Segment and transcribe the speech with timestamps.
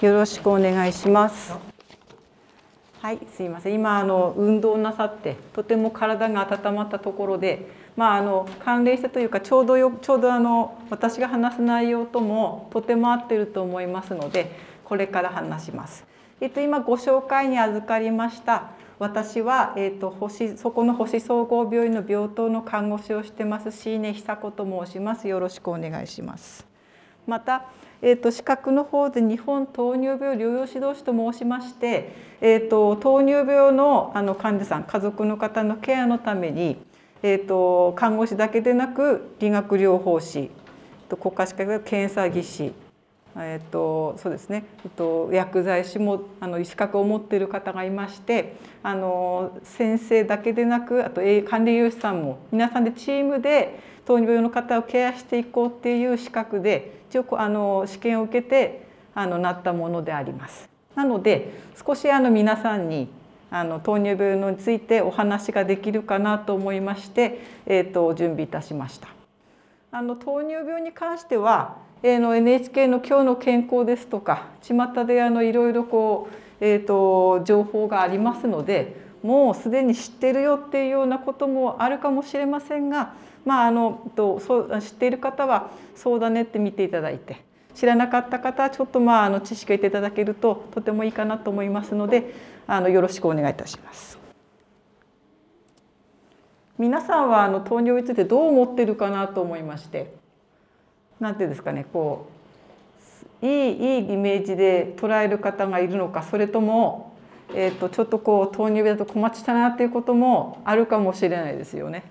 [0.00, 1.54] よろしくお願いします。
[3.02, 3.74] はい、すいません。
[3.74, 14.50] 今あの運動なさってとても体が温まったところで、まああの関連してというかちょうどよちょうどあの私が話す内容ともとても合ってると思いますので、
[14.84, 16.06] これから話します。
[16.40, 18.70] えっと今ご紹介に預かりました。
[18.98, 25.28] 私は、えー、と星そこの星総合病院の病棟の看護師をしてます椎根久子と申します。
[25.28, 26.69] よろしくお願いします。
[27.26, 27.64] また、
[28.02, 36.76] えー、と資格の方で日本糖尿病療養指導士と申しまして、えー、と糖尿病のあの患者さん家族の方のケアのために、
[37.22, 40.50] えー、と看護師だけでなく理学療法士
[41.20, 42.72] 国家資格検査技師
[43.36, 60.68] えっと、そうですね、えっと、薬剤師もあの資格を持っている方がいましてあの先生だけでなくあと管理栄養士さんも皆さんでチームで糖尿病の方をケアしていこうっていう資格で一応あの試験を受けてあのなったものであります。
[60.94, 61.52] なので
[61.84, 63.08] 少しあの皆さんに
[63.50, 69.08] あの糖尿病についてお話ができるかなと思いまして、えー、と準備いたしました。
[69.90, 87.42] あの糖尿病に関してはの NHK の「今日の健康」ですとか巷であのいろいろこう、えーと、情報がありますのでもうすでに知ってるよっていうようなこともあるかもしれませんが、まあ、あのとそう知っている方はそうだねって見ていただいて
[87.74, 92.34] 知らなかった方はちょっとまああの知識を得ていただけるととてもいいかなと思いますので
[92.66, 94.18] あのよろしくお願いいたします。
[96.78, 100.14] 皆さんはあの糖尿病についてどう思ってるかなと思いまして
[101.20, 102.30] 何ていうんですかねこ
[103.42, 107.14] ういいいいイメージで捉える方がいるのかそれとも、
[107.54, 112.02] えーと、ちょっとこう糖尿病だと困っちゃったなっていうこともあるかもしれないですよね。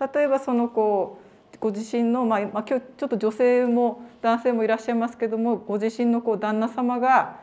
[0.00, 1.18] 例えばそのこ
[1.54, 7.40] うご自身の、まあ、まあ、今日ちょっと女性も男性もいらっしゃいますけどもご自身のこう旦那様が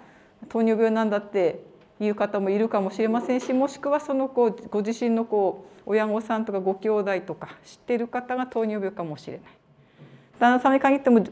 [0.49, 1.63] 糖尿病なんだって
[1.99, 9.41] いう方もいるかもしれませんしもしくはそのこうご自身のこう親御さんとかご兄弟とか知ってる方が糖尿病かもしれない。
[10.39, 11.23] 旦那様に限っても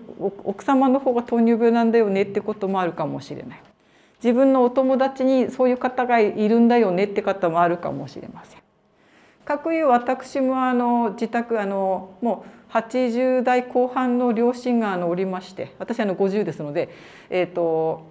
[0.44, 3.62] 奥様の方が糖尿病なんだよねってこともあるかもしれない
[4.24, 8.63] 自分のお友達にそういう方がいるんだよねって方もあるかもしれません。
[9.46, 16.90] かくいう私もあの自宅あのもう80代後半の両親があのおりまして私あの50ですので、
[17.30, 18.08] えーと、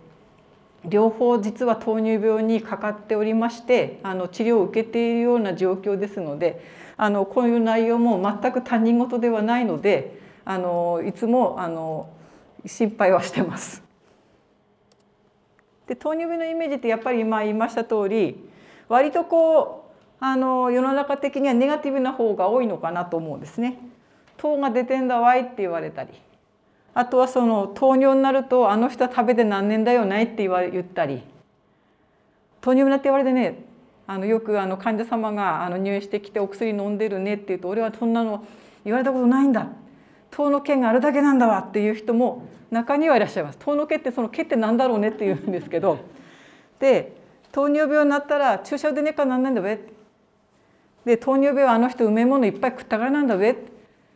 [0.84, 6.64] 両方実は糖尿病にかかっておりましてあの治療を受けているような状況ですので
[6.96, 12.08] あのこういう内容も全く他人事ではないのであのいつもあの
[12.64, 13.82] 心配はしてます。
[15.86, 18.48] で糖尿病のイメージってやっぱり今言いました通り
[18.88, 19.81] 割とこう
[20.24, 23.80] あの世の中的にはネガティブな方が多いのかなと思うんですね。
[24.36, 26.10] 糖が出てんだわいって言われたり
[26.94, 31.22] あとはその糖尿になるとあの人は食べて何年だよないって言わ言ったり
[32.60, 33.64] 糖尿病になって言われてね
[34.06, 38.46] あのよくあの患者様があの入院してきてお薬飲んでるねって言うと俺はそんなの
[38.84, 39.66] 言われたことないんだ
[40.30, 43.58] 糖の毛があるだけなんだわっていう人も中にはいらっしゃいます。
[43.58, 45.98] 糖の毛ってその毛ってなんだろうねって言うんですけど
[46.78, 47.12] で
[47.50, 49.78] 糖尿病になったら注射でねかなんないんだべ
[51.04, 53.56] で糖尿病はあの人梅物いっぱい食ったからなんだべ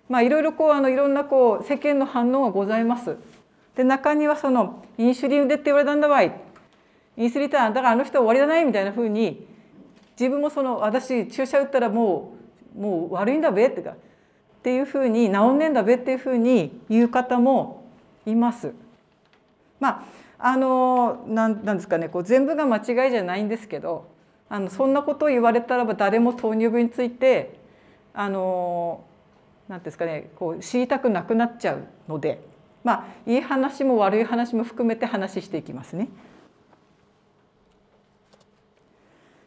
[0.09, 3.17] まあいろいろこうあのいろんなこう世間の反応がございます。
[3.75, 6.33] で中にはそのインシュリンでって言われたんだわい
[7.17, 9.47] インスリンだからあの人は終わりだないみたいなふうに
[10.19, 12.33] 自分もその私注射打ったらも
[12.77, 13.95] うもう悪いんだべってかっ
[14.63, 17.85] ていうふうに治んねえんだべっていうふうに言う方も
[18.25, 18.73] います。
[19.79, 20.05] ま
[20.39, 24.07] ああのなんなんですかねこう全部が間違いじゃないんですけど
[24.49, 27.59] あのそんなことを言われたらば誰も糖尿病について
[28.15, 29.05] あの
[29.69, 32.41] なんですかねこう知りたくなくなっちゃうので
[32.85, 36.09] まあいい話も悪い話も含めて話していきますね。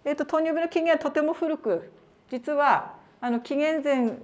[0.05, 1.91] えーと、糖尿病の起源はとても古く
[2.31, 4.17] 実はあの紀元前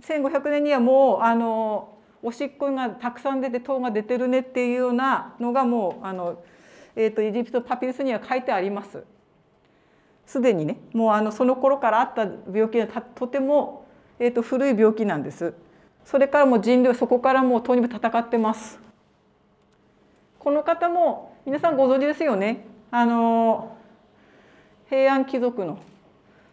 [0.00, 6.42] 1500年にはもうあのおしっこがたくさん出て糖が出てるねっていうようなのがもうあの、
[6.96, 9.04] えーと、エジプトパピルスには書いてあります。
[10.26, 13.86] すでにねもうあのその頃からあった病気はとても、
[14.18, 15.54] えーと、古い病気なんです。
[16.04, 18.80] それからもう人類そこからもう糖尿病戦ってます。
[20.38, 22.64] この方も皆さんご存知ですよね。
[22.90, 23.76] あの
[24.88, 25.78] 平安貴族の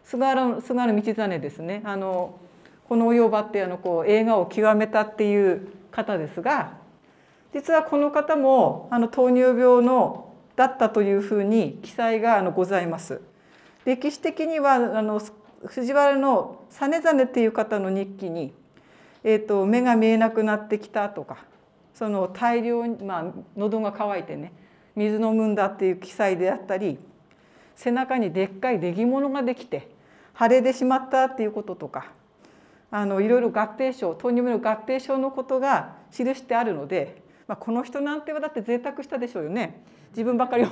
[0.03, 1.81] 菅原菅原道真ですね。
[1.83, 2.39] あの
[2.87, 6.77] この及ばってあのこう映画を極めたっていう方ですが
[7.53, 13.21] 実はこの方もあの糖尿病のだったというふうに記載があのございます。
[13.89, 15.19] 歴史的にはあの
[15.65, 18.53] 藤原の実実っていう方の日記に、
[19.23, 21.39] えーと、目が見えなくなってきたとか
[21.95, 23.25] その大量に、まあ、
[23.57, 24.53] 喉が渇いてね
[24.95, 26.99] 水飲むんだっていう記載であったり
[27.75, 29.89] 背中にでっかい出来物ができて
[30.39, 32.11] 腫れてしまったっていうこととか
[32.91, 39.81] あのいろいろ合併症糖尿病の合併症のことが記してあるので、まあ、この人なんてはだって贅沢したでしょうよね。
[40.11, 40.65] 自分ばかり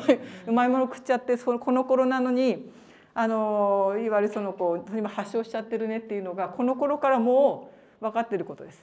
[0.47, 2.71] うまいもの食っちゃってそのこの頃なのに
[3.19, 8.79] あのいわゆるそのこう今発症しちゃってるねっていうのがこの頃からもう分かってることです。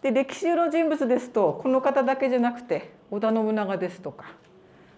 [0.00, 4.24] で歴史上の人物ですとこの方だけじゃなくて織田信長ですとか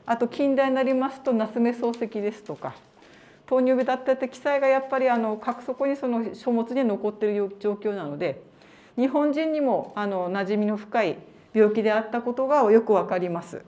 [0.07, 2.77] あと近代になりますと夏目漱石ですとか
[3.47, 8.41] 糖尿病だったって記載がやっぱりあのそこにその書物に残っている状況なので
[8.95, 11.19] 日本人にもあの馴染みの深い
[11.53, 13.65] 病気であったことがよくわかります。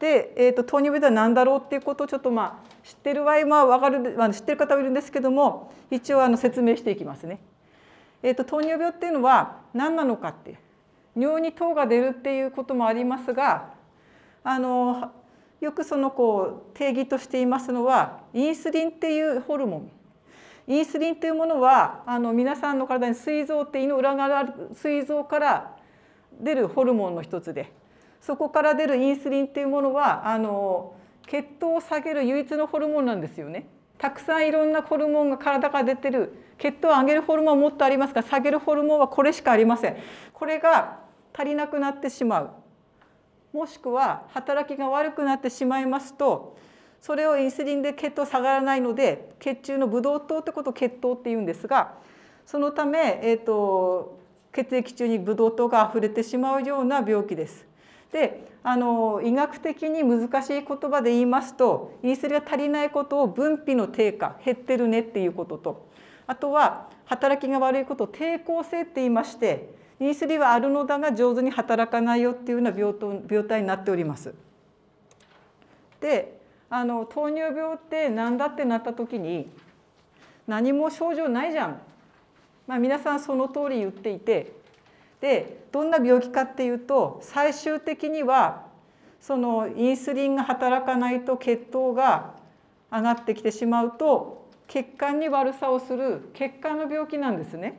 [0.00, 7.38] で、えーと、糖尿病とは何だろうっていうことをちょっとまあ知ってる場合は分かる、まあ、知ってる方もいるんですけども一応あの説明していきますね。
[8.22, 10.58] えーと、糖尿病っていうのは何なのかって
[11.14, 13.74] 尿に糖が出るっていうこともありますが
[14.42, 15.12] あの
[15.60, 19.90] よくそのこう定義としていますのはインスリンっていうホルモン
[20.66, 25.76] インスリンというものはあの皆さんの体に膵臓って胃の裏側ある膵臓から
[26.40, 27.70] 出るホルモンの一つで
[28.20, 30.94] そこから出るインスリンっていうものはあの
[31.28, 33.68] 血糖を下げる唯一のホルモンなんですよね。
[33.98, 39.96] たくさんいろんなホルモンが体から出てる血糖を上げるホルモンはもっとありますが下げるホルモンはこれしかありません。
[40.32, 41.00] これが
[41.38, 42.50] 足りなくなってしまう
[43.52, 46.56] もしくは働きが悪くなってしまいますと
[47.00, 51.94] それをインスリンで血糖下がらないので血中のブドウ糖ってことを血糖っていうんですが
[52.44, 54.18] そのため、えーと、
[54.52, 57.67] 血液中にブドウ糖が溢れてしまうような病気です。
[58.12, 65.88] であの医学的に難しい言葉で言いますとインスリンが足りないことを分泌の低下減ってるねっていうことと
[66.26, 72.94] あとは働きが悪いことを抵抗性って言いましてインスリンはあるのだが上手に働かないよっていうような病
[73.28, 74.34] 病態になっております。
[76.00, 76.38] で
[76.70, 79.50] あの糖尿病って何だってなった時に
[80.46, 81.80] 何も症状ないじゃん、
[82.66, 84.52] まあ、皆さんその通り言っていて
[85.20, 88.66] でどんな病気かっていうと最終的には
[89.20, 92.34] そのインスリンが働かないと血糖が
[92.90, 97.78] 上がってきてしまうと血管に悪さをする血管の病気なんですね。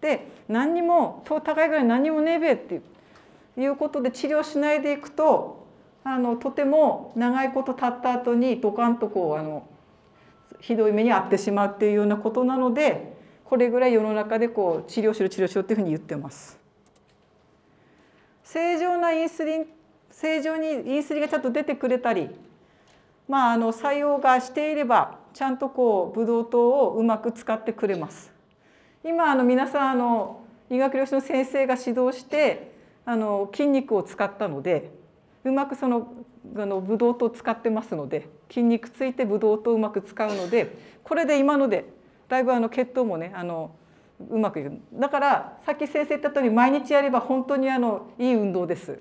[0.00, 2.82] で何にも糖高いぐらい何もねえべって
[3.56, 5.66] いうことで治療しないでいくと
[6.04, 9.66] あのとても長いこと経った後にドカンとこうあの
[10.60, 13.13] ひどい目に遭ってしまうっていうようなことなので
[13.44, 16.58] これぐらい世の中でこう治療しろ治療しろっていうふうに言ってます。
[18.42, 19.66] 正常なインスリン
[20.10, 22.30] 正常にインスリンがちゃんと出てくれたり、
[23.28, 28.32] まあ、あの作用がしていればちゃんとこうブドウ糖をうまく使ってくれます。
[29.04, 32.72] 今あの皆さんあの医学療法士の先生が指導して
[33.04, 34.90] あの筋肉を使ったので
[35.44, 36.14] うまくその
[36.56, 41.86] あのブドウ糖を使ってますので筋肉ついてブドウ糖をうまく使うのでこれで今ので
[42.28, 43.74] だいぶあの血糖もねあの
[44.30, 48.98] うまくいくだからさっき先生言った通り毎日やれば本当にあのいい運動です。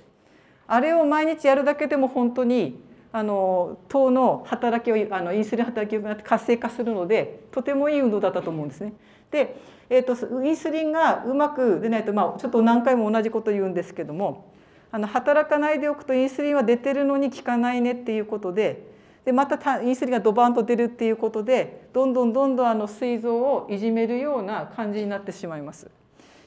[0.66, 2.80] あれを毎日やるだけでも本当に
[3.12, 8.94] あの糖の働きをあのインスリン働きを活性化するのでとてもいい運動だったと思うんですね。
[9.30, 9.56] で、
[9.90, 14.52] えーと、インスリンがうまく出ないと、まあ、ちょっと何回も同じこと言うんですけども
[14.92, 18.93] あの働かないでおくとインスリンは出てるのに効かないねっていうことで
[19.26, 25.90] でまたインスリンがドバンと出るっていうことでどんどんどんどんあの膵臓をいじめるような感じになってしまいます。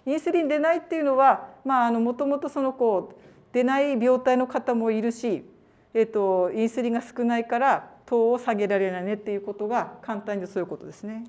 [0.04, 3.16] インスリン出ないっていうのはもともとそのこう
[3.52, 5.44] 出ない病態の方もいるし、
[5.94, 11.24] えーとインスリンが少ないから糖を下げられないねっていうことが簡単にそういうことですね。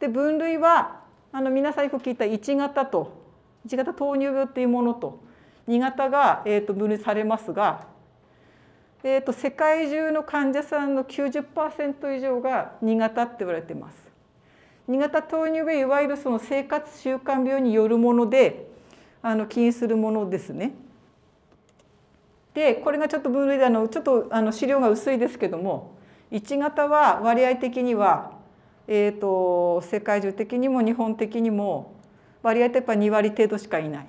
[0.00, 1.00] で分類は
[1.32, 3.22] あの皆さんよく聞いた1型と
[3.66, 5.20] 1型糖尿病っていうものと
[5.68, 7.86] 2型が、えー、と分類されますが、
[9.04, 13.96] えー、と世界中の患者さんの90%以上が2型って言われてます。
[14.88, 18.70] 2型糖尿病いわゆるその生活習慣病によるもので
[19.22, 20.72] あの起因するものですね。
[22.54, 25.92] でこれがちょっと分類であのちょっとあの資料が薄いですけども
[26.32, 28.38] 1型は割合的には
[28.90, 31.94] えーと、世界中的にも日本的にも
[32.42, 34.06] 割合ってやっぱ2割程度しかいない。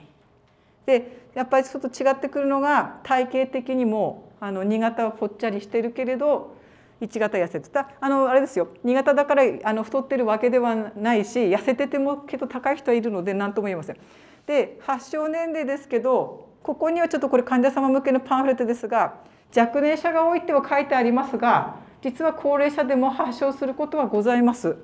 [0.86, 6.56] でやっぱりちょっと違ってくるのが体型的にもあの2型はぽっちゃりしてるけれど
[7.02, 7.90] 1型痩せてた？
[8.02, 13.98] あのあれですよ2型だからあの太ってるわけではないし痩せててもけど高い人はいるので何とも言えません。
[14.46, 19.16] で発症年齢ですけどここにはちょっとこれ患者様向けのパンフレットですが
[19.56, 24.76] 若年者が多いっては書いてありますが実は高齢者でも発症することはございます。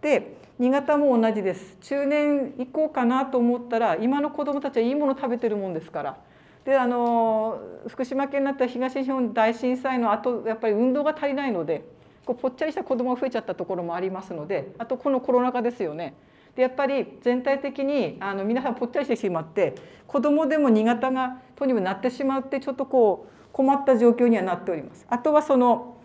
[0.00, 6.16] で2型も同じです中年以降かなと思ったら今の子どもたちはいいもの食べてるもんですから
[6.64, 11.84] であの福島県になった東日本大震災の後やっぱり運動が足りないので
[12.24, 16.14] こうぽっちゃりした子どもが増えちゃったところもありますのであとこのコロナ禍ですよね。
[16.54, 19.74] でやっぱり全体的にあの皆さんぽっちゃりしてしまって
[20.06, 25.06] 子どもでも2型がとにかくなってしまうってちょっとこう困った状況にはなっております。
[25.08, 25.96] あとはその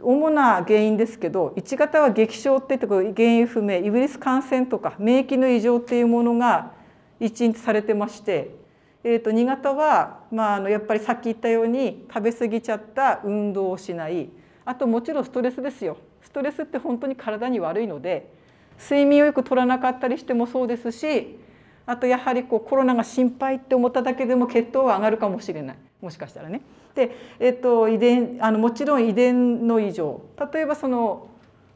[0.00, 6.72] 主な原因ですけど1型は激症ってとこ原因不明ウイルス感染とか免疫の異常っていうものが
[7.20, 8.61] 一日されてまして、
[9.04, 14.30] えー、と2型は、まあ、あのやっぱりさっき言ったように食べ過ぎちゃった運動をしない。
[14.64, 15.96] あともちろんストレスですよ。
[16.22, 18.32] ストレスって本当に体に悪いので
[18.78, 21.38] 睡眠をよく取らなかったりしてもそうですし
[21.84, 25.76] あとやはりこうコロナが心配って思っただけでも血糖は上がるかもしれない。
[26.00, 26.62] もしかしたらね。
[26.94, 30.22] で、えっと、遺伝あのもちろん遺伝の異常。
[30.52, 31.28] 例えばその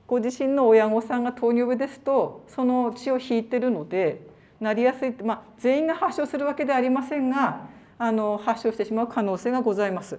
[0.06, 4.24] ご自身の親御さんが糖尿病ですとその血を引いてるので
[4.60, 10.18] なりやすいまあ、全員が発症するわけではありませんがあの発症してしまう可能性がございます。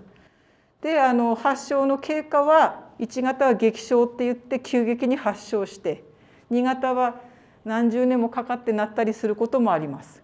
[0.82, 6.03] であの発症の経過は1型は激症って言って急激に発症して
[6.51, 7.15] 2型は
[7.65, 10.24] 何十年もかかってなったりすることもあります。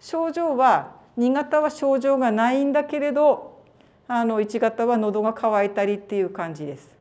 [0.00, 3.62] 症状は2型は症状がないんだけれど
[4.08, 6.96] あの1型は喉が渇いたりっていう感じです。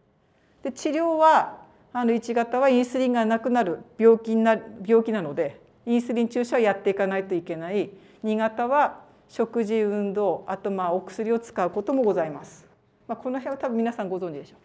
[0.63, 1.57] で治療は
[1.93, 7.89] あの1型はインスリンがなくなる病気な病気なのでインスリン注射をやっていかないといけない
[8.23, 12.65] 2型は食事運動あとまあお薬を使うこともございます。
[13.07, 14.55] まあ、この辺は多分皆さんご存知でしょ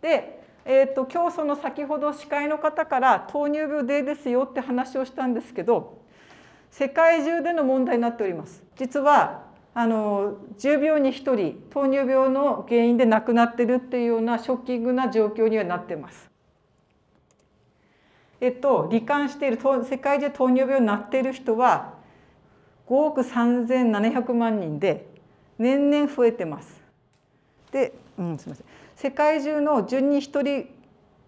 [0.00, 0.02] う。
[0.02, 5.98] でえーと、今日その先ほど司会の方から糖尿病でですよって話をしたんですけど
[6.70, 8.62] 世界中での問題になっております。
[8.76, 9.44] 実は
[9.74, 16.31] あの10秒に1人糖尿病の原因で亡くなってるっていうようなショッキングな状況にはなってます。
[18.42, 19.58] えっと、罹患している
[19.88, 21.94] 世界中糖尿病になっている人は
[22.88, 25.06] 5億3700万人で
[25.58, 26.82] 年々増えてます。
[27.70, 28.66] で、うん、すみません。
[28.96, 30.68] 世界中の10人1人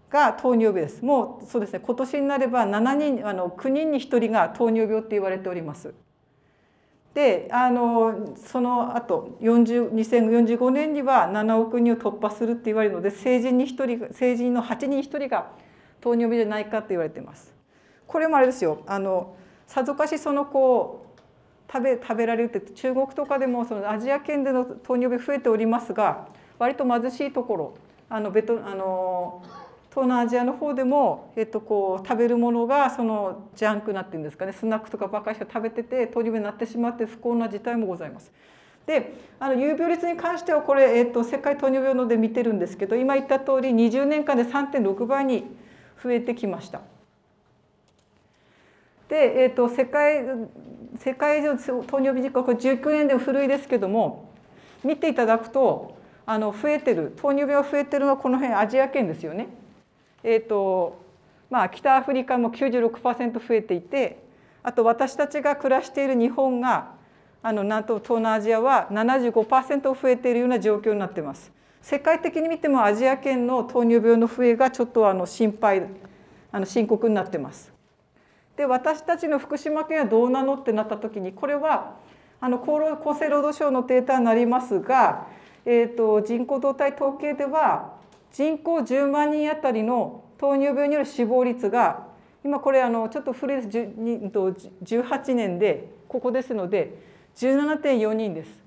[0.09, 1.05] が糖尿病です。
[1.05, 5.93] もうそうですね今年になれば7人あの9人に1人が糖尿病って言われております。
[7.13, 15.51] であのその後40 2045年には7億人を突破するって言われるので成人に1人成人の8人1人が
[16.05, 17.51] 糖尿病じゃないかって言われてます。
[18.05, 19.35] これもあれですよあの
[19.65, 26.27] さぞかしそのこう食べ食べられるって中国とかでもそのアジア圏での糖尿病増えておりますが
[26.59, 27.73] 割と貧しいところ
[28.07, 29.43] あのベトあの
[29.89, 38.31] 東南アジアの方でも、えっと、こう食べるものがそのジャンクなっていうんですかねスナックとかばかりしか食べてて糖尿病になってしまって不幸な事態もございます。
[38.85, 45.45] であの有病率に関してはこれ、えっと、世界糖尿病ので見てるんですけど今言った通り20年間で3.6倍に
[46.05, 46.81] 増えてきました。
[49.09, 50.23] で、えっと、世界
[50.99, 54.29] 世界中糖尿病事故これ19年で古いですけども
[54.83, 55.97] 見ていただくと
[56.27, 59.47] あの増えてる糖尿病が増えてるのはこの辺アジア圏ですよね。
[60.23, 61.03] えーと
[61.49, 64.23] まあ、北アフリカも96%増えていて
[64.63, 66.93] あと私たちが暮らしている日本が
[67.41, 71.51] あのなんと東南アジアは75%増えているような状況になってます。
[71.85, 75.83] 世界的に見てもアジア圏の糖尿病の増えがちょっとあの心配
[76.51, 77.71] あの深刻になってます。
[78.57, 81.97] で私たちの福島県はどうなのってなった時にこれは
[82.41, 85.27] あの厚厚生労働省のデータになりますが
[85.65, 87.95] えーと、人口動態統計では
[88.31, 92.07] 人口10万人あたりの糖尿病による死亡率が
[92.43, 96.99] 今これあのちょっと古いです18年でここですので
[97.35, 98.64] 17.4人です。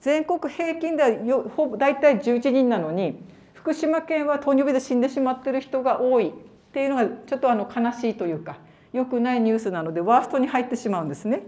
[0.00, 3.20] 全国平均ではほぼ大体11人なのに
[3.54, 6.32] 福島県は糖尿病で死んでしまってる人が多いっ
[6.72, 8.58] ていうのがちょっとあの悲しいというか
[8.92, 11.42] 良くないニュースなのでワーストに入ってしまうんですね。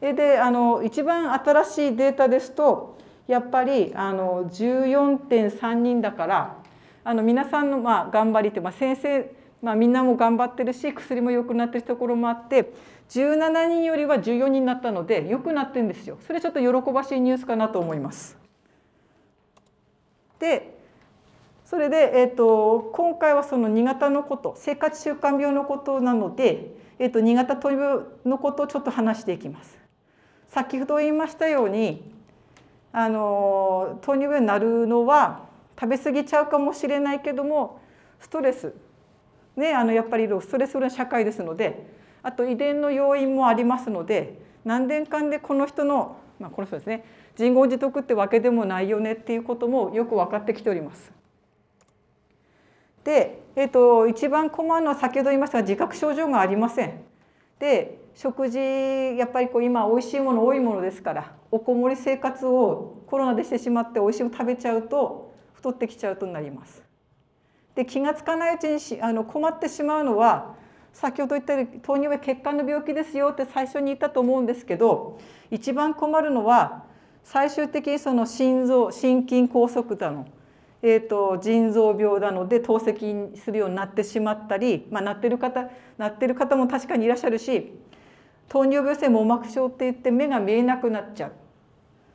[0.00, 6.56] であの一番新しいデータですとやっぱりあの14.3人だから
[7.04, 9.30] あの皆さんのまあ頑張りって、まあ、先生、
[9.62, 12.72] まあ、みんなも頑張ってるし薬も良くなってるところもあって
[13.10, 16.18] 17人よりは14人になったので良くなってるんですよ。
[16.26, 18.38] それちょっと喜ばしいニュースかなと思います。
[20.38, 20.78] で
[21.64, 29.78] それで、えーと、今回はその2型のこと生活習慣病のことなので、えーと、と2型糖尿病のことをちょっと話していきます。
[30.48, 32.12] 先ほど言いましたように
[32.92, 35.42] あの糖尿病になるのは
[35.78, 37.80] 食べ過ぎちゃうかもしれないけども
[38.18, 38.74] ストレス
[39.60, 41.86] ねあのやっぱりストレスフル社会ですので
[42.22, 47.04] あと遺伝の要因もありますので何年間でこの人の、まあ、この人ですね
[47.36, 51.12] 人工自得ってわけでもないよねっていうこともよく分かってきております。
[53.04, 57.00] で、えーと、一番困るのは先ほど言いましたが自覚症状がありません。
[57.58, 66.89] で食事やっぱりこう今おいしいもの多いものですからおこもり生活をコロナでしてしまって美味しいもの食べちゃうと太ってきちゃうとなります。
[67.74, 70.54] で気が付かないうちにしあの困ってしまうのは
[70.92, 75.18] 先ほど言ったように糖尿病血管の病気ですよって最初に言ったと思うんですけど
[75.50, 76.84] 一番困るのは
[77.22, 80.26] 最終的にその心臓心筋梗塞だの、
[80.82, 87.72] えーと、腎臓病なので透析するようになってしまったり、まあ、なってる方なってる方も確かにいらっしゃるし
[88.48, 91.32] 糖尿病性網膜症って言って目が見えなくなっちゃう、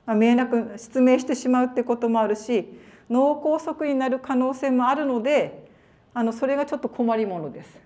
[0.05, 2.67] まあ、見えなく失明してしまうってこともあるし
[3.09, 5.67] 脳梗塞になる可能性もあるので
[6.13, 7.85] あのそれがちょっと困りものです。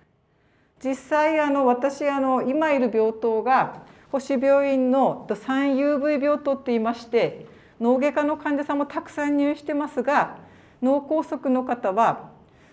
[0.83, 7.45] 実際あの私あの今いる病棟が星病院の 3UV 病棟って言いまして
[7.79, 10.37] 脳外科の患者さんもたくさん入院してますが
[10.81, 12.29] 脳梗塞の方は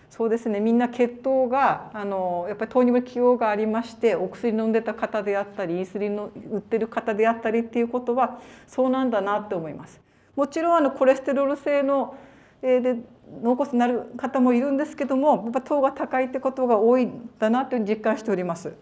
[0.09, 10.01] そうですねみんな血糖があのやっぱり糖尿病起用がありましてお薬飲んでた方であったりインスリンの売ってる方であったりっていうことはそうなんだなって思います。
[10.37, 12.15] もちろんあのコレステロール性の
[12.63, 12.97] で
[13.43, 18.75] 脳梗塞になる方もいるんですけどもやっぱ糖が高いってことが多いんだなという実感しております。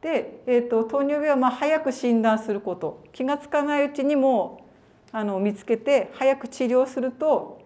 [0.00, 4.66] で、えーと、糖尿病はまあ早く診断すること気が付かないうちにも
[5.12, 7.60] あの見つけて早く治療すると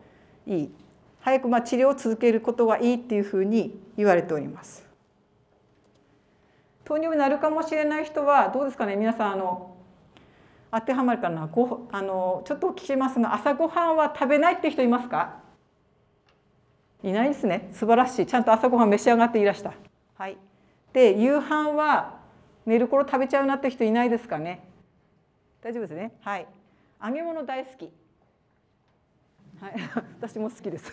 [0.47, 0.75] いい
[1.21, 4.87] 早くまあ治療を続けることがいいっていうふうに言われております。
[6.85, 8.97] 糖尿病になるかもしれない人はどうですかね？
[8.97, 9.76] 皆さんあの
[10.81, 11.47] 当てはまるかな？
[11.47, 15.37] ごあのちょっと聞きますが朝ごはんは食べないって人いますか？
[17.03, 17.69] いないですね。
[17.73, 18.27] 素晴らしい。
[18.27, 19.73] ちゃんと朝ごはん召し上がっていらした。
[20.19, 20.37] はい、
[20.93, 22.19] で夕飯は
[22.65, 24.67] 寝る頃食べちゃうなって人いないですかね？
[25.63, 26.13] 大丈夫ですね？
[26.21, 26.47] はい。
[27.05, 27.93] 揚げ物大好き。
[29.61, 29.75] はい。
[30.21, 30.93] 私も好きです。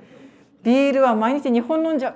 [0.62, 2.10] ビールは毎日2本飲んじゃ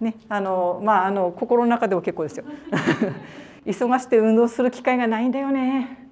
[0.00, 0.04] う。
[0.04, 2.44] ねあのまああの心の中でも結構ですよ
[3.68, 6.08] 忙しくて運動する機会がないんだよね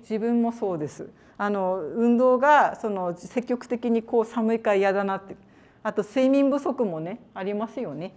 [0.00, 5.36] 自分もそうですあの運動がその積極的にこう寒いから嫌だなって
[5.82, 8.12] あと睡眠不足もねありますよね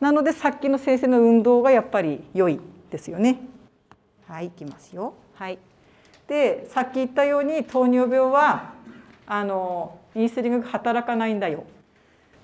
[0.00, 3.40] なのでさっきの先生の運動がやっぱり良いですよね。
[4.28, 5.14] はい、いきますよ。
[5.34, 5.58] はい。
[6.28, 8.74] で、さっき言ったように糖尿病は
[9.26, 11.64] あのインスリンが働かないんだよ。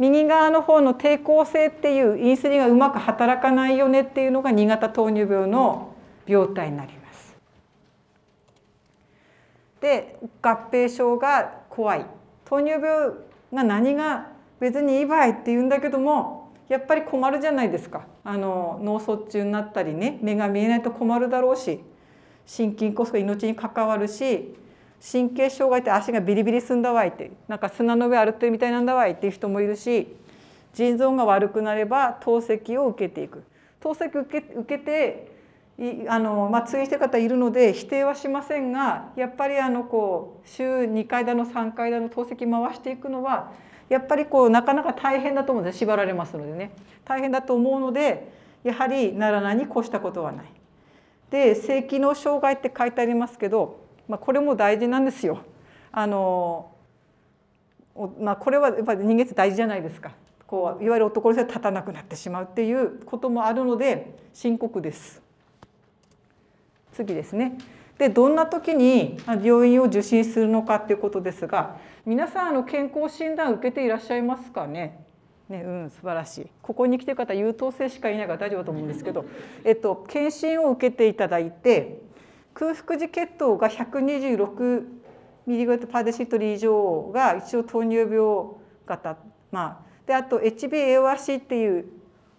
[0.03, 5.95] 右側の方の抵抗性っていうインスリンがうまく働かないよねっていうのが2型糖尿病の
[6.27, 7.37] 病態になります。
[9.81, 12.07] で合併症が怖い
[12.45, 13.15] 糖尿病
[13.53, 21.81] が何が別にいい場合っていうんだけどもやっぱり困るじゃないですかあの脳卒中になったりね目が見えないと困るだろうし
[22.45, 24.57] 心筋梗塞命に関わるし
[25.03, 30.15] 神経障害って足がビリビリすんだわいってなんか砂の上歩ってるみたいなんだわいっていう人もいるし
[30.75, 33.43] 腎臓が悪くなれば透析を受けていく。
[33.81, 35.33] 透析受け受けて
[36.09, 43.51] あの、まあ、通院してる方いるので否定はしませんがやっぱりあのこう週2回だの3回だの透析回していくのは
[43.89, 46.71] やっぱりこうなかなか大変だと思うんです縛られますのでね。
[47.05, 50.47] 大変だと思うのでやはりならないに越したことはない。
[51.31, 55.39] で性機能障害って書いてありますけど、まあ、これも大事なんですよ。
[55.91, 56.71] あの
[58.21, 60.13] まあ、これはやっぱり人間って大事じゃないですか。
[60.47, 65.23] こういわゆる男の人は立たなくなってしまうっていうこともあるので深刻です。
[66.93, 67.59] 次ですね。
[67.99, 74.99] でどんな時に病院を受診するのかっていうことですが皆さんあの健康診断受けていらっしゃいますかね？
[75.49, 76.47] ね、うん、素晴らしい。
[76.63, 79.25] ここに来てる方優等生しかいないから大丈夫だと思うんですけど、
[79.65, 82.01] えっと検診を受けていただいて、
[82.55, 84.87] 空腹時血糖が126
[85.47, 88.17] ミリグラムパーデシト以上が一応糖尿病
[88.87, 89.17] 型、
[89.51, 91.87] まあであと HbA1c っていう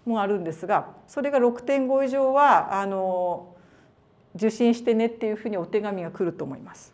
[0.06, 3.56] もあるんですが、それが6.5以上はあの
[4.36, 6.94] 受診してねっていうふうにお手紙が来ると思います。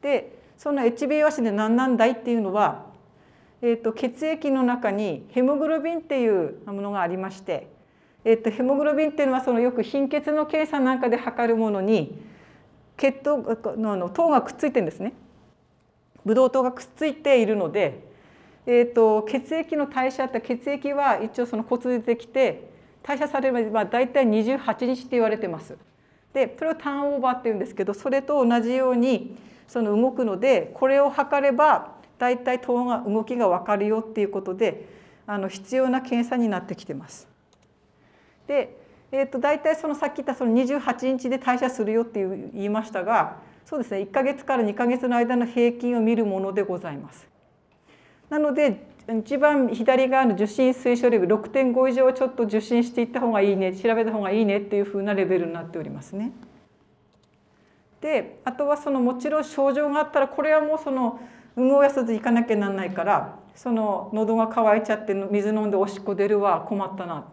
[0.00, 2.86] でその HbA1c で何なんだいっていうのは、
[3.60, 7.68] えーと、血液の中にヘモグロビンっていうものがありまして、
[8.24, 12.18] えーと、ヘモグロビンっていうのはそのよく貧血の検査なんかで測るものに
[12.96, 13.38] 血糖
[13.76, 15.12] の糖がくっついてるんですね。
[16.24, 18.00] ブドウ糖がくっついているので、
[18.66, 22.70] えーと、血液の代謝って血液は一応その骨でできて
[23.02, 25.76] 代謝されるまあ大体28日って言われてます。
[26.32, 29.36] でそれをターンオーバーっていうんですけどそれと同じように
[29.68, 34.86] その動くのでこれを測れば大体糖が動きが分かるよっていうことで
[35.26, 37.33] あの必要な検査になってきてます。
[38.46, 38.76] で、
[39.12, 47.28] えー、と大体そのさっき言ったその28日で代謝するよって言いましたがそうですね1か月から2か月の間の平均を見るものでございます。
[48.28, 56.32] なので一番左側の受診推奨レベル6.5以上はちょっと受診していった方がいいね調べた方がいいねっていうふうなレベルになっておりますね。
[58.00, 61.20] であとはそのもちろん症状があったらこれはもうその
[61.56, 67.24] 有無を休ず行かなきゃなんないからその喉が渇いちゃって水飲んでおしっこ出るわ困ったな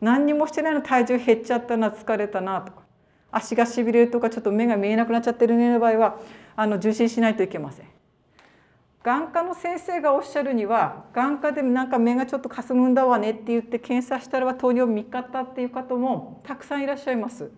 [0.00, 2.82] 何にもしてないの体重減っちゃったな疲れたなとか
[3.30, 6.20] 足がしびれるとかちょっと目が見えなくなっちゃってるねの場合は
[6.54, 7.86] あの受診しないといけません。
[9.02, 17.50] 眼科の先生がおっしゃるには眼科でなんか目がちょっとかすむんだわねって言って検査したらは糖尿病3日ったっていう方もたくさんいらっしゃいます。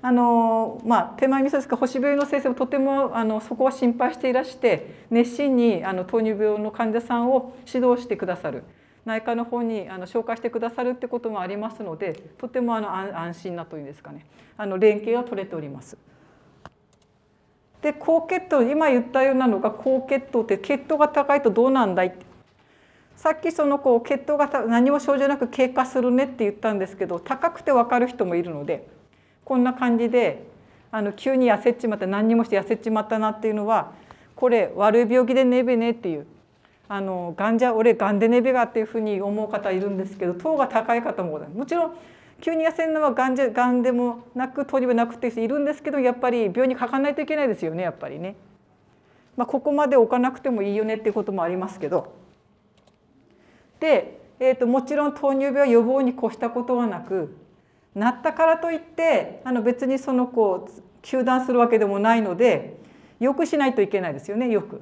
[0.00, 8.62] あのまあ、手前味噌ですか星病の先生もとてもあのそこは心配していらして熱心にあの糖尿病の患者さんを指導してくださる
[9.04, 15.96] 内科の方にあの紹介してくださるってこともありますのでとてもあの安心なというんですかねあの連携が取れております。
[17.80, 22.12] で高血糖今言ったようなのが高血糖って血糖が高いとどうなんだい？
[23.14, 28.88] さっきそのこう血糖が何も症状なく経過するねって言ったんですけど高くて分かる人もいるので
[29.44, 30.44] こんな感じで
[30.90, 33.92] あの急に痩せちまった何にもして痩せちまったなっていうのは
[34.34, 36.26] これ悪い病気でねべねっていう
[36.88, 41.94] あのがんじゃ俺がんでねべがっていうふうに思う方いるんですけど糖が高い方ももちろん
[42.40, 48.36] 急に痩せるのはがんじゃがんでもなく糖尿病なくっていう人いるんですけどやっぱり病院にかかんないといけないですよねやっぱりね。
[49.36, 52.12] まあ、ここまで置かなくてもいいよねっていうこともありますけど。
[53.78, 57.36] で、えー、ともちろん糖尿病は予防に越したことはなく
[57.94, 62.76] なったからといってあの別にそのこう休断するわけでもないので
[63.20, 64.80] よくしないといけないですよねよく。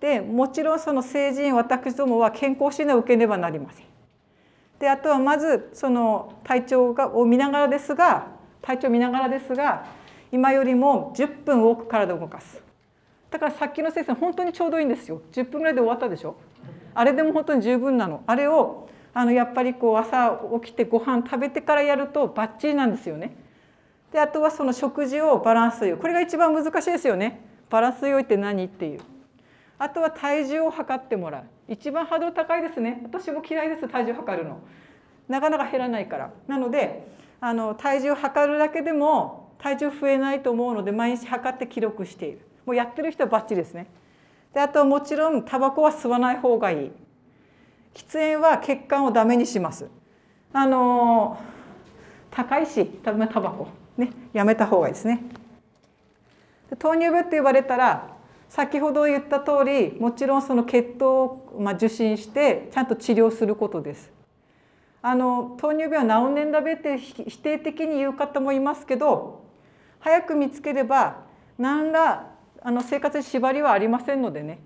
[0.00, 3.84] でもちろんその成人私どもは健康診断を受けねばなりません。
[4.78, 8.28] であとはまずその体調がを見ながらですが
[8.62, 9.86] 体調を見ながらですが
[10.30, 12.62] 今よりも10分多く体を動かす。
[13.30, 15.20] だからさっきの先生本当にちょうどいいんですよ。
[15.32, 16.36] 10分ぐらいで終わったでしょ。
[16.94, 18.22] あれでも本当に十分なの。
[18.26, 23.36] あれをあのやっぱりこう朝起きてご飯食べてからやるとバッチリなんですよね。
[24.12, 27.40] であとはその食事をバランスよこれが一番難しいですよね。
[27.68, 29.00] バランスよいって何っていう。
[29.78, 31.44] あとは体重を測ってもらう。
[31.68, 33.00] 一番ハードル高いですね。
[33.04, 34.60] 私も嫌いです体重測るの。
[35.28, 36.32] なかなか減らないから。
[36.48, 37.06] なので
[37.40, 42.40] あの体重を測るだけでも体重増えないと思うので毎日測って記録している。
[42.66, 43.86] もうやってる人はバッチリですね。
[44.52, 46.92] であともちろんタバコは吸わない方がいい。
[47.94, 49.88] 喫煙は血管をダメにします。
[50.52, 51.38] あの
[52.30, 53.68] 高いしタバコ。
[53.96, 55.22] ねやめた方がいいですね。
[56.78, 58.17] 糖尿病って言われたら
[58.48, 64.10] 先ほど言った通りもちろんその血糖をま受診してちゃんと治療することです。
[65.00, 69.44] あの糖尿病は治んねんだべって否定的に言う方もいますけど
[70.00, 71.20] 早く見つければ
[71.56, 72.32] 何ら
[72.62, 74.58] あの生活に縛りはありませんのでね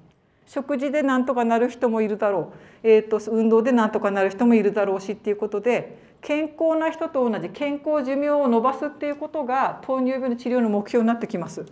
[0.47, 2.53] 食事で何とかなる人もいるだろ
[2.85, 11.65] う、えーと、運動で何とかなる人もいるだろうしっていうことで健康な人と同じ健康寿命を延ばすっていうことが糖尿病の治療の目標になってきます。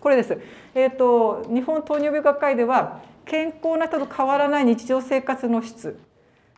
[0.00, 0.38] これです。
[0.74, 5.98] えっ、ー、と日本糖尿病学会では健康な人と変わらない日常生活の質。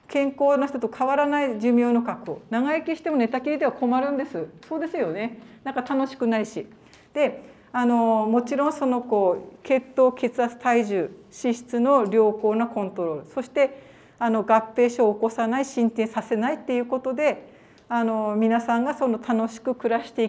[0.09, 2.43] 健康な人と変わらない寿命の確保。
[2.51, 4.47] 長生きしても寝たきりでは困るんです。
[4.69, 5.39] そうですよね。
[5.63, 6.67] なんか楽しくないし。
[7.15, 13.27] であのもちろんそのこう血糖血圧体重脂質の良好なコントロール。
[13.27, 17.49] そしてあの合併症を起こさない進展させないっていうことで
[17.89, 20.25] あの皆さんがその楽しく暮らして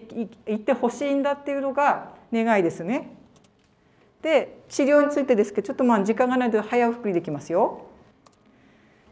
[0.47, 3.09] いってほしいんだっていうのが願いですね。
[4.21, 7.87] で治療についてですけどちょっとまあ時間がないので早送りできますよ。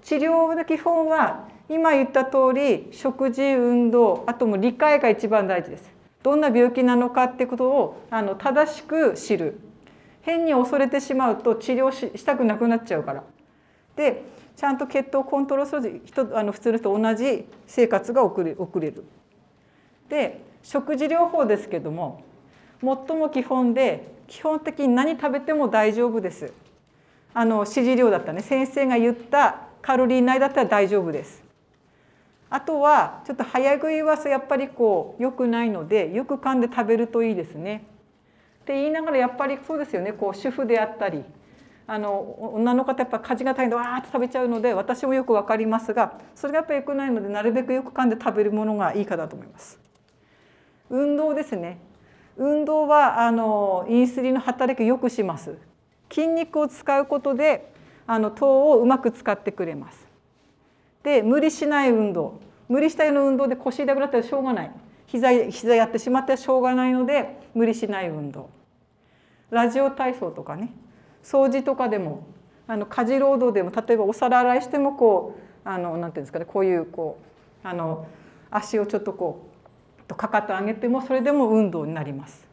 [0.03, 5.91] 治療の基本は今言った通り食事運動あとも理解が一番大事です。
[6.23, 9.59] どんな病気なのかってことをあの正しく知る。
[10.21, 13.23] 変に恐れてしまうと治療ししたくなくなっちゃうから。
[13.95, 14.23] で
[14.55, 19.05] ちゃんと血糖をコントロールする人あの普通の人と同じ生活が送れ送れる。
[20.09, 22.23] で食事療法ですけども
[22.81, 26.53] 最も基本で基本的に何食べても大丈夫です。
[27.33, 31.43] あの指示量だったね先生が言ったカロリー内だったら大丈夫です。
[32.49, 37.85] あとはちょっと早食いはやっぱりこう良くないのでよく噛んで食べるといいですね。
[38.61, 41.23] って言いながらやっぱりそうですよねこう主婦であったり
[41.87, 49.79] あの女の方やっぱ家事が大変でわーっと食べちゃうので私もよく分かりますがそれがやっぱり良くないのでなるべくよく噛んで食べるものがいいかなと思います。
[50.91, 51.79] 運動ですね
[52.39, 55.57] 運動はあのインスリンの働きを良くします。
[56.09, 57.71] 筋肉を使うことで
[58.07, 60.07] あの糖をうまく使ってくれます。
[61.03, 62.39] で無理しない運動。
[62.69, 64.71] 無理したような運動で腰痛くなったらしょうがない。
[65.05, 68.49] 膝膝やってしまってはしょうがないので無理しない運動。
[69.51, 70.71] ラジオ体操とかね。
[71.21, 72.25] 掃除とかでも
[72.67, 76.45] あの家事労働でも例えばお皿洗いしてもこうあのなんていうんですかね。
[76.45, 77.19] こういうこ
[77.65, 78.07] うあの
[78.49, 79.58] 足をちょっとこう
[80.09, 82.45] とかかと上げてもそれでも運動になります。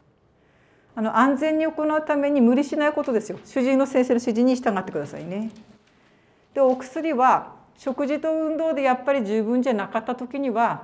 [0.95, 3.39] あの安全に行うために無理しないことですよ。
[3.43, 5.51] 主治医の先生の指示に従ってくださいね。
[6.53, 10.83] でお薬は食事と運動でやっぱり十分じゃなかった時には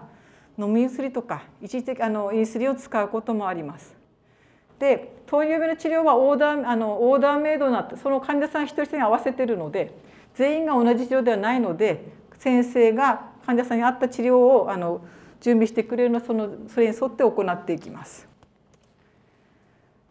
[0.58, 3.96] 飲み薬とか一時的あのインスリンを使うこともあります。
[4.80, 9.94] で糖尿病の治療はオーダーあのオーダーメイドになってその患者さん一人一人に合わせてるので
[10.34, 15.02] 全員が同じ治療ではないので先生が患者さんに合った治療をあの
[15.44, 18.30] 準備してくれるのそのそれに沿って行っていきます。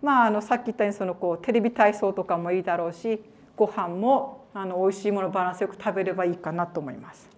[0.02, 3.22] まあ、あのさっき言ったようにそのこうテレビ体操とかもいいだろうし
[3.56, 7.30] ご飯もあの美味しいものバランスよく食べればいいかなと思います。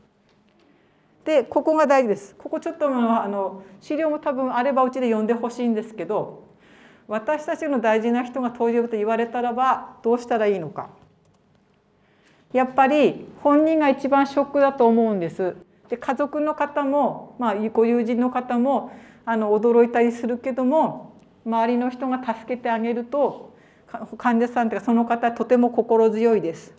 [1.25, 2.35] でここが大事です。
[2.37, 6.43] ここちょっとあの資料も多分あればうちで読んでほしいんですけど
[7.07, 10.91] 私たちの大事な人が糖尿病と言われたらばどうしたらいいのか。
[12.53, 15.57] やっぱり本人が一番ショックだと思うんです。
[15.89, 18.93] で家族の方も、まあ、ご友人の方も
[19.25, 21.13] あの驚いたりするけども
[21.47, 23.55] 周りの人が助けてあげると
[24.17, 26.75] 患者さんというかその方とても心強いです。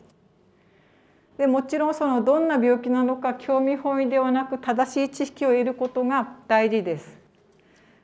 [1.37, 7.17] でもちろんそのどんな病気なのか興味本位ではなく正しい知識を得ることが大事です。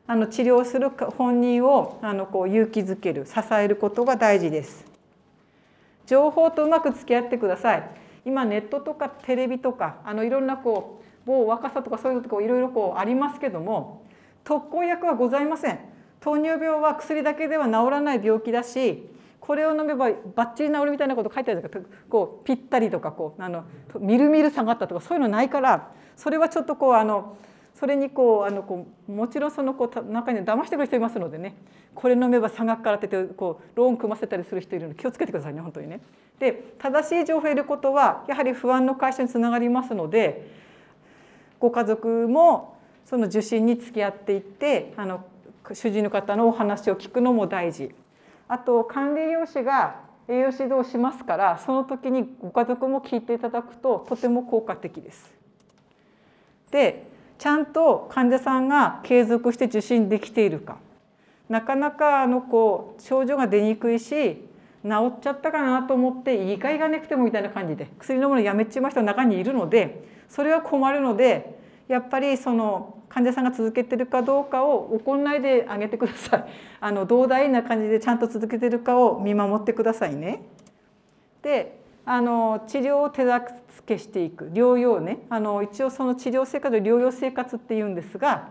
[0.06, 4.86] あの治療する本人をあのこう勇気づける支えることが大事です。
[6.06, 8.01] 情報とうまく付き合ってください。
[8.26, 14.06] 今ネットとかテレビとかあのいろんなこう某若さとかそういうとこいろいろこうありますけども
[14.44, 15.92] 特効薬はございません。
[16.22, 23.66] 糖尿病は薬だけでは治らない病気だしこれを飲めばバッチリ治るみたいなこと書いてあるじゃないですかこうぴったりとかこうあの
[24.00, 27.38] みるみる下がったとかそういうのないからそれはちょっとこうあの
[27.74, 31.56] それにこうあのこうもちろんそのこう中に騙してくる人いますのでね
[31.96, 36.02] これ飲めば下がっからっててこうローン組ませたりする人いるので気をつけてくださいね本当にね。
[36.42, 40.50] で正しい情報を得ることはやはり不安の解消につながりますので
[41.60, 42.76] ご家族も
[43.06, 45.24] その受診に付き合っていってあの
[45.72, 47.92] 主治医の方のお話を聞くのも大事
[48.48, 55.32] あと管理栄養士が栄養指導しますからその時にご家族も聞いていただくととても効果的です。
[56.72, 57.06] で
[57.38, 60.78] ちゃんと患者さんが継続して受診できているか
[61.50, 64.50] なかなかあのこう症状が出にくいし
[64.84, 76.46] 治っちゃったかなと思って言い換えがなくてもみたいな感じで薬飲むのやめちまう人の中にいるのでそれは困るのでやっぱりその患者さんが続けてるかどうかを行いであげてください。
[76.80, 80.44] あの同大な感じでちゃんと続けてるかを見守ってくださいね。
[81.42, 83.44] であの治療を手助
[83.86, 88.50] けしていく療養ねあの一応その治療生活療養生活っていうんですが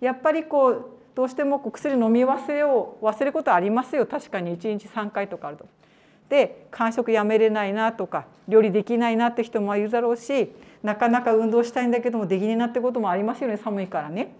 [0.00, 5.66] やっぱりこうどうしても薬飲み忘れを忘れることありますよ確かに1日3回とかあると。
[6.28, 10.50] で間食やめれないなとか料理できないなって人もいるだろうし
[10.82, 14.34] なかなか運動したいんだけどもできねえなってこともありますよね寒いからね。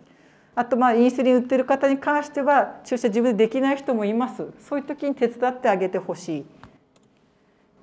[0.54, 6.46] あとまあインスリン売ってる方に関しては注射自分でできない人もいますそういう時に手伝ってあげてほしい。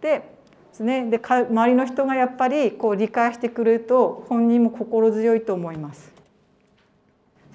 [0.02, 0.24] でで
[0.72, 6.19] すねで周りの人がやっぱりこう理解してくれると本人も心強いと思います。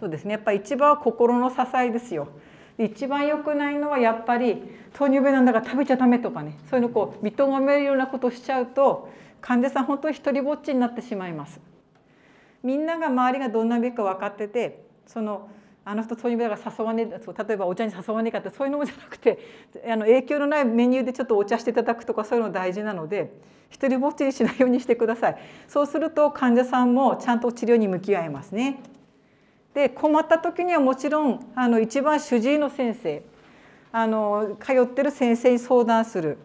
[0.05, 2.29] そうですねやっぱり一番は心の支えですよ。
[2.77, 4.63] 一番良くないのはやっぱり
[4.93, 9.09] 糖尿病なんだから食べちゃダメとかねそういうのこう認めるようなことをしちゃうと
[9.41, 11.59] 患者さん本当に一りぼっちになってしまいます。
[12.63, 15.49] みんなが周りがどんな病か分かっててその
[15.87, 19.39] あの人糖尿病だから誘わねえ例えばお茶に誘わねえかってそういうのもじゃなくて
[19.91, 23.33] あの影響のないメニューでちょっとお茶していただくとかそういうの大事なので
[23.71, 28.81] 一人ぼっちにしないようにしてくださいそうすると患者さんもちゃんと治療に向き合えますね
[29.75, 33.23] で困った時にはもちろんあの一番主治医の先生
[33.93, 36.39] あの通ってる先生に相談する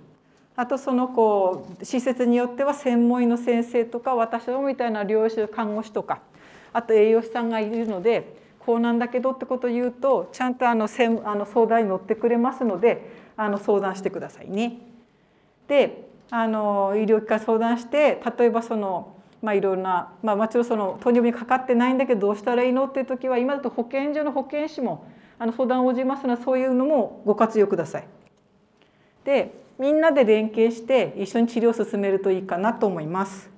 [0.55, 6.19] あとそのこう施設によっては専門医の先生とか私どもみたいな療養士看護師とか
[6.73, 14.79] あと栄養士さんがいるのでこうなんだけどってことを言うとちゃんとあのあの相談に乗ってくれますのであの相談してくださいね。
[15.67, 28.07] であの医療機関相談して例えばそのまあ、いろんな、まあ、もちろんその糖尿病にかかってないんだけどどうしたらいいのっていう時は今だと保健所の保健師もあの相談を応じますのでそういうのもご活用ください。
[29.23, 33.49] でみんなで連携して一緒に治療を進めるといいかなと思います。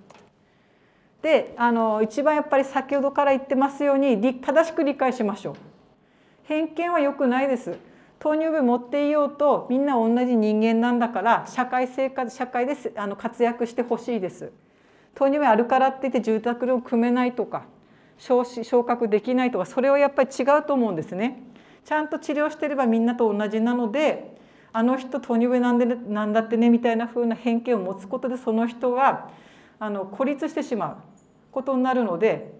[1.24, 5.56] であの一番やっぱり先ほどから言ってますように正しく理解しましょう。
[6.44, 7.78] 偏見は良くないです。
[8.20, 14.52] 糖尿病持っていようとみんな同じ人間なんだから社会生活社会であの活躍してほしいです。
[15.16, 17.66] 糖尿病あるからって言って住宅ローン組めないとか
[18.18, 21.42] 昇昇格できないとかそれはやっぱり違うと思うんですね。
[21.84, 24.38] ちゃんと治療してればみんなと同じなので
[24.72, 29.30] あの人糖尿病なんでなんだってねみたいな風な偏見を持つことでその人が
[29.80, 30.98] あの孤立してしまう
[31.52, 32.54] ことになるので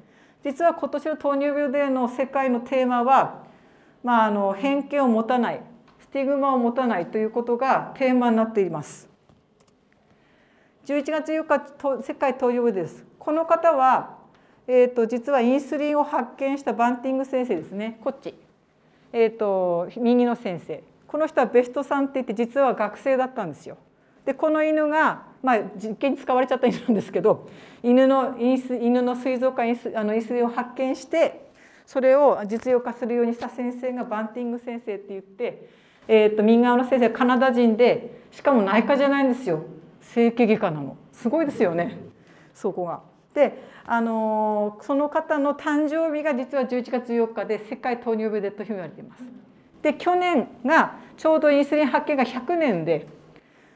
[0.44, 3.44] 実は今年の糖尿病デーの世界のテーマは、
[4.04, 5.62] まあ、あの偏見を持たない
[6.00, 9.11] スティグマを持たないということがテーマになっています。
[10.86, 13.06] 11月14日世界糖尿病デーです。
[13.20, 14.18] この方は、
[14.68, 18.34] えーと、実はインスリンを発見したバンティング先生ですねこっち、
[19.14, 23.78] えーと右の先生この人はベストさんって言って実は学生だったんですよ。
[24.26, 27.48] でこの犬が、まあ、実験に使われちゃった犬なんですけど
[27.84, 31.52] 犬の犬の水族館あのイスリを発見して
[31.86, 35.70] それを実用化するようにした先生がバンティング先生って言って、
[36.08, 39.64] えーと、右側の先生はカナダ人でしかも内科じゃないんですよ
[40.02, 41.98] 整形外科なのすごいですよね
[42.54, 43.02] そこが。
[43.34, 49.24] であの、その方の誕生日が実は11月4日で世界糖尿病デーと言われています。
[49.82, 53.08] で去年がちょうどインスリン発見が100年で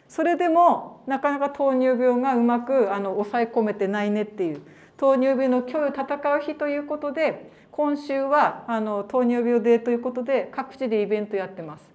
[0.08, 4.62] それでもなかなか糖尿病がうまくあの抑え込めてないねっていう
[4.98, 11.90] 糖尿病の脅威を戦う日ということで今週はあの糖尿病デーということで各地でイベントやってます。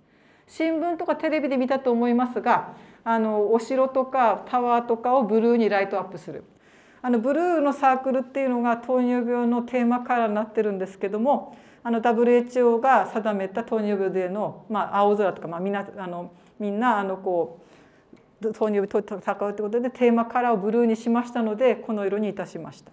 [0.47, 6.45] 新聞とかテレビで見たと思いますがあのお城とかタワーとかをブルーにライトアップする
[7.03, 17.65] あのブルーのサークルっていうのが糖尿病のテーマカラーになってるんですけどもあの WHO が定めた糖尿病での、まあ、青空とか、まあ、みんなあのみんなあのこ
[18.43, 22.93] う糖尿病と戦うということでテーマカラーをブルーにしましたのでこの色にいたしました。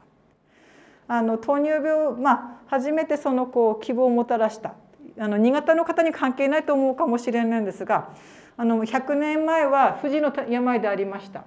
[1.09, 4.73] あの糖尿病、まあ、初めてそのこう希望をもたらした
[5.17, 8.09] あの新潟の方に関係ないと思うかもしれないんですが
[8.57, 11.45] あの100年前は不治の病でありました。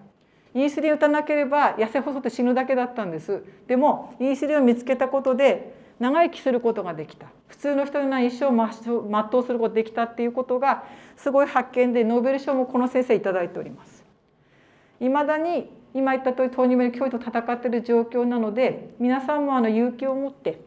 [0.54, 3.42] インスリン打たなければ痩せ細って死ぬだけだったんです。
[3.66, 10.84] でもインスリンを見つけたことで長生きすることができた普通の人のな一生を全うすることができたっていうことが
[11.16, 14.04] すごい発見でノーベル賞もこの先生頂いております。
[15.00, 20.60] いまだに今言った通り糖尿病の脅威と戦っている状況なので皆さんもあの勇気を持って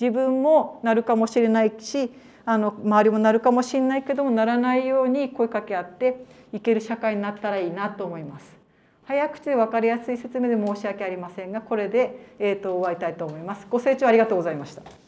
[0.00, 2.10] 自分もなるかもしれないし
[2.46, 8.56] あの周りもなるかもしれないけどもならないように声かけ合っていける社会になったらいいなと思います。
[9.04, 13.66] 早口で分かりやすい説明で申し訳ありませんがこれで、えーと終わりたいと思います。
[13.68, 15.05] ご清聴ありがとうございました。